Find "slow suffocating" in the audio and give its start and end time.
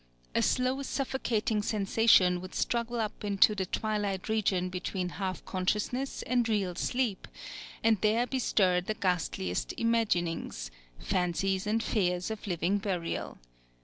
0.41-1.61